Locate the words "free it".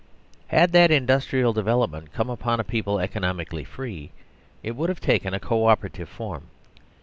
3.63-4.75